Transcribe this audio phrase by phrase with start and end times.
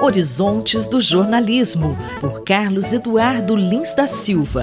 [0.00, 4.62] Horizontes do Jornalismo, por Carlos Eduardo Lins da Silva.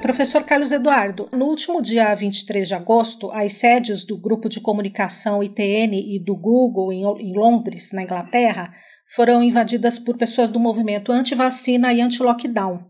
[0.00, 5.42] Professor Carlos Eduardo, no último dia 23 de agosto, as sedes do Grupo de Comunicação
[5.42, 8.72] ITN e do Google em Londres, na Inglaterra,
[9.14, 12.80] foram invadidas por pessoas do movimento anti-vacina e anti-lockdown.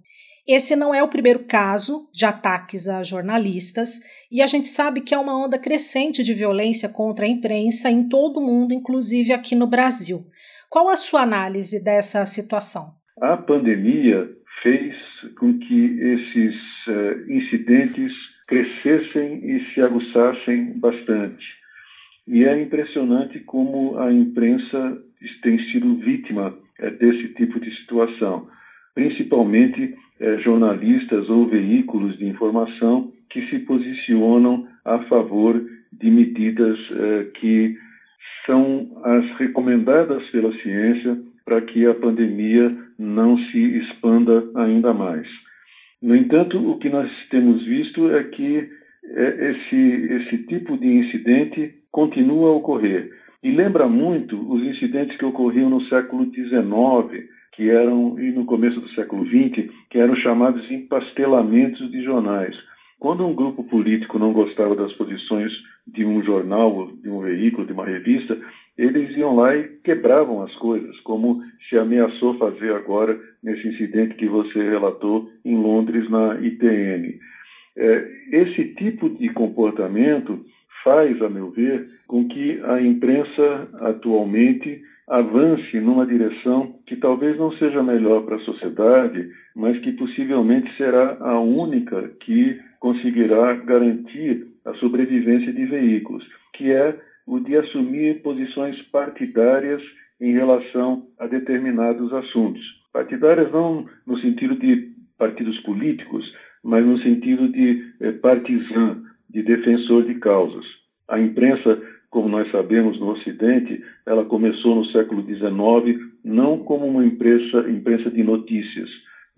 [0.47, 4.01] Esse não é o primeiro caso de ataques a jornalistas,
[4.31, 8.09] e a gente sabe que há uma onda crescente de violência contra a imprensa em
[8.09, 10.25] todo o mundo, inclusive aqui no Brasil.
[10.69, 12.95] Qual a sua análise dessa situação?
[13.21, 14.29] A pandemia
[14.63, 14.95] fez
[15.39, 16.55] com que esses
[16.87, 18.13] uh, incidentes
[18.47, 21.45] crescessem e se aguçassem bastante.
[22.27, 24.99] E é impressionante como a imprensa
[25.43, 28.49] tem sido vítima uh, desse tipo de situação
[28.99, 37.31] principalmente eh, jornalistas ou veículos de informação que se posicionam a favor de medidas eh,
[37.35, 37.79] que
[38.49, 45.29] são as recomendadas pela ciência para que a pandemia não se expanda ainda mais.
[46.03, 48.69] No entanto, o que nós temos visto é que
[49.05, 53.11] eh, esse, esse tipo de incidente continua a ocorrer.
[53.43, 58.81] E lembra muito os incidentes que ocorriam no século XIX, que eram, e no começo
[58.81, 62.57] do século XX, que eram chamados empastelamentos de jornais.
[62.99, 65.53] Quando um grupo político não gostava das posições
[65.93, 68.39] de um jornal, de um veículo, de uma revista,
[68.77, 71.37] eles iam lá e quebravam as coisas, como
[71.69, 77.19] se ameaçou fazer agora nesse incidente que você relatou em Londres, na ITN.
[77.77, 80.45] É, esse tipo de comportamento
[80.85, 87.51] faz, a meu ver, com que a imprensa atualmente avance numa direção que talvez não
[87.53, 94.75] seja melhor para a sociedade, mas que possivelmente será a única que conseguirá garantir a
[94.75, 99.83] sobrevivência de veículos, que é o de assumir posições partidárias
[100.21, 102.63] em relação a determinados assuntos.
[102.93, 106.25] Partidárias não no sentido de partidos políticos,
[106.63, 110.65] mas no sentido de eh, partizan, de defensor de causas.
[111.07, 111.81] A imprensa
[112.11, 118.11] como nós sabemos no Ocidente, ela começou no século XIX não como uma imprensa, imprensa
[118.11, 118.89] de notícias,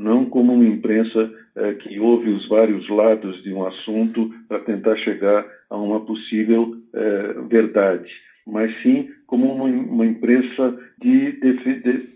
[0.00, 4.96] não como uma imprensa eh, que ouve os vários lados de um assunto para tentar
[4.96, 8.10] chegar a uma possível eh, verdade,
[8.46, 11.32] mas sim como uma, uma imprensa de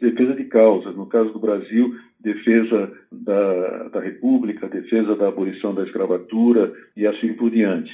[0.00, 0.92] defesa de causa.
[0.92, 7.34] No caso do Brasil, defesa da, da República, defesa da abolição da escravatura e assim
[7.34, 7.92] por diante.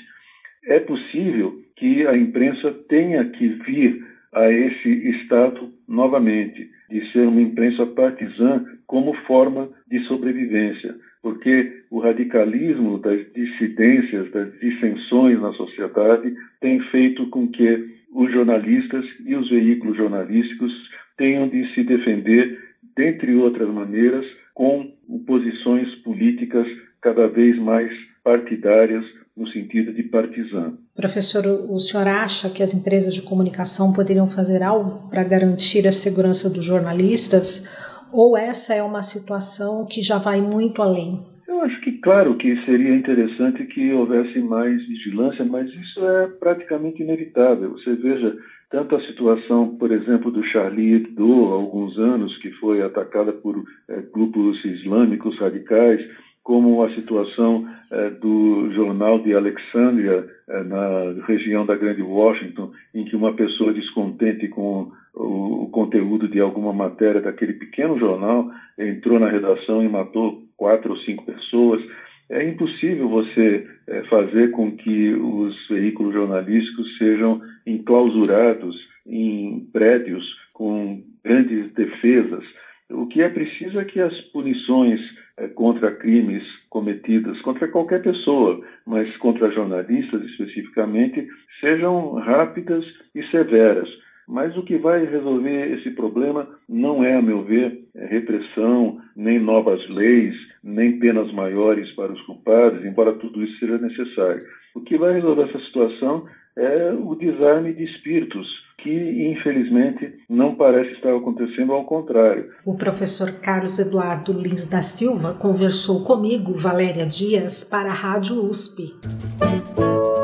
[0.67, 7.41] É possível que a imprensa tenha que vir a esse estado novamente, de ser uma
[7.41, 16.35] imprensa partizã como forma de sobrevivência, porque o radicalismo das dissidências, das dissensões na sociedade
[16.61, 20.73] tem feito com que os jornalistas e os veículos jornalísticos
[21.17, 22.59] tenham de se defender,
[22.97, 24.93] dentre outras maneiras, com
[25.25, 26.67] posições políticas
[27.01, 27.93] cada vez mais
[28.25, 29.05] partidárias
[29.37, 30.75] no sentido de partizan.
[30.97, 35.93] Professor, o senhor acha que as empresas de comunicação poderiam fazer algo para garantir a
[35.93, 37.90] segurança dos jornalistas?
[38.13, 41.21] Ou essa é uma situação que já vai muito além?
[41.47, 47.03] Eu acho que, claro, que seria interessante que houvesse mais vigilância, mas isso é praticamente
[47.03, 47.73] inevitável.
[47.73, 48.37] Você veja
[48.71, 53.63] tanto a situação, por exemplo, do Charlie Hebdo, há alguns anos, que foi atacada por
[53.89, 56.01] é, grupos islâmicos radicais,
[56.43, 63.05] como a situação eh, do jornal de Alexandria, eh, na região da Grande Washington, em
[63.05, 69.29] que uma pessoa descontente com o, conteúdo de alguma matéria daquele pequeno jornal entrou na
[69.29, 71.83] redação e matou quatro ou cinco pessoas.
[72.29, 78.77] É impossível você eh, fazer com que os veículos jornalísticos sejam enclausurados
[79.07, 82.45] em prédios com grandes defesas.
[82.91, 85.01] O que é preciso é que as punições
[85.41, 91.27] é, contra crimes cometidos contra qualquer pessoa, mas contra jornalistas especificamente,
[91.61, 93.89] sejam rápidas e severas.
[94.31, 99.41] Mas o que vai resolver esse problema não é, a meu ver, é repressão, nem
[99.41, 104.41] novas leis, nem penas maiores para os culpados, embora tudo isso seja necessário.
[104.77, 108.47] O que vai resolver essa situação é o desarme de espíritos,
[108.79, 108.91] que
[109.33, 112.51] infelizmente não parece estar acontecendo, ao contrário.
[112.65, 118.95] O professor Carlos Eduardo Lins da Silva conversou comigo, Valéria Dias, para a Rádio USP.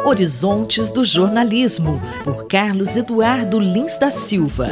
[0.06, 4.68] Horizontes do Jornalismo, por Carlos Eduardo Lins da Silva.